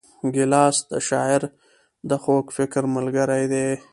ګیلاس 0.33 0.77
د 0.91 0.93
شاعر 1.09 1.41
د 2.09 2.11
خوږ 2.21 2.45
فکر 2.57 2.83
ملګری 2.95 3.45
دی. 3.53 3.67